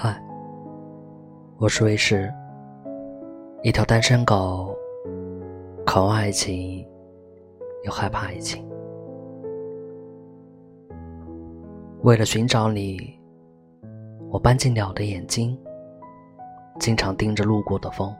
[0.00, 0.16] 嗨
[1.56, 2.32] 我是卫士，
[3.64, 4.72] 一条单身狗，
[5.84, 6.86] 渴望爱情，
[7.82, 8.64] 又害怕爱情。
[12.02, 13.18] 为了寻找你，
[14.30, 15.58] 我搬进鸟的眼睛，
[16.78, 18.14] 经常盯着路过的风。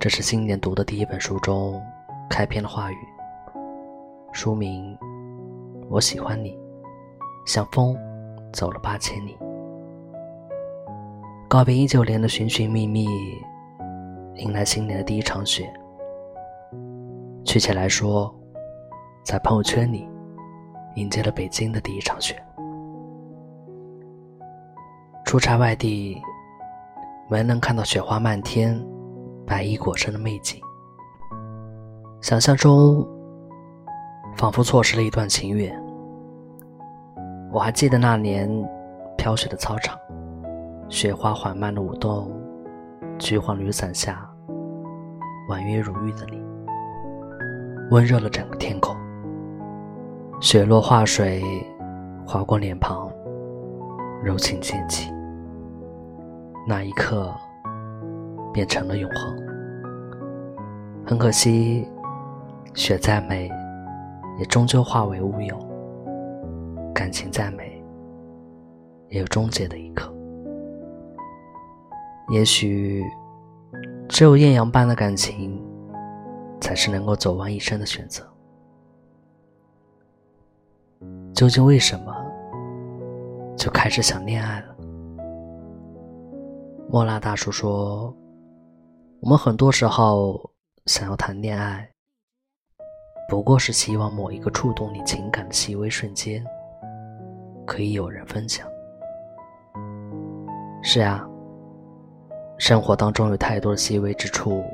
[0.00, 1.80] 这是新年读的第一本书中
[2.28, 2.96] 开篇的话语，
[4.32, 4.92] 书名
[5.88, 6.50] 《我喜欢你》，
[7.46, 7.96] 像风
[8.56, 9.36] 走了八千里。
[11.46, 13.06] 告别一九年的寻寻觅觅，
[14.36, 15.70] 迎来新年的第一场雪。
[17.44, 18.34] 确切来说，
[19.22, 20.08] 在朋友圈里
[20.94, 22.34] 迎接了北京的第一场雪。
[25.26, 26.16] 出差外地，
[27.28, 28.82] 没能看到雪花漫天、
[29.46, 30.58] 白衣裹身的美景，
[32.22, 33.06] 想象中
[34.34, 35.85] 仿佛错失了一段情缘。
[37.52, 38.48] 我还记得那年
[39.16, 39.98] 飘雪的操场。
[40.88, 42.30] 雪花缓慢的舞动，
[43.18, 44.28] 橘黄雨伞下，
[45.48, 46.40] 婉约如玉的你，
[47.90, 48.94] 温热了整个天空。
[50.40, 51.42] 雪落化水，
[52.24, 53.10] 划过脸庞，
[54.22, 55.12] 柔情渐起。
[56.68, 57.34] 那一刻，
[58.52, 59.36] 变成了永恒。
[61.04, 61.88] 很可惜，
[62.74, 63.50] 雪再美，
[64.38, 65.56] 也终究化为乌有；
[67.06, 67.80] 感情再美，
[69.10, 70.12] 也有终结的一刻。
[72.30, 73.04] 也许，
[74.08, 75.64] 只有艳阳般的感情，
[76.60, 78.26] 才是能够走完一生的选择。
[81.32, 82.12] 究竟为什么
[83.56, 84.76] 就开始想恋爱了？
[86.90, 88.12] 莫拉大叔说
[89.22, 90.50] ：“我们很多时候
[90.86, 91.88] 想要谈恋爱，
[93.28, 96.44] 不过是希望某一个触动你情感的细微瞬间，
[97.66, 98.66] 可以有人分享。”
[100.82, 101.28] 是啊。
[102.58, 104.64] 生活当中有太多的细微之处，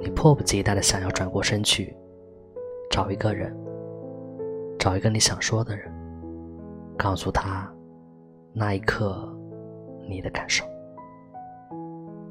[0.00, 1.94] 你迫不及待的想要转过身去，
[2.90, 3.54] 找一个人，
[4.78, 5.92] 找一个你想说的人，
[6.96, 7.70] 告诉他
[8.54, 9.30] 那一刻
[10.08, 10.64] 你的感受。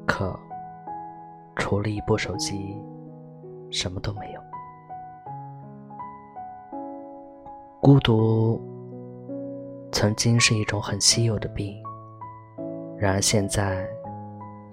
[0.04, 0.36] 可
[1.54, 2.76] 除了一部手机，
[3.70, 4.40] 什么都没有。
[7.80, 8.60] 孤独
[9.92, 11.82] 曾经是一种很稀有的病，
[12.98, 13.86] 然而现在。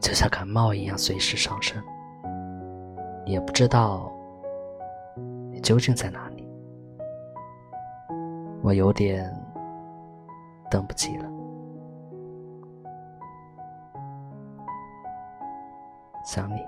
[0.01, 1.81] 就像感冒一样随时上升，
[3.25, 4.11] 也不知道
[5.49, 6.45] 你究竟在哪里，
[8.61, 9.33] 我有点
[10.69, 11.25] 等不及了，
[16.25, 16.59] 想你。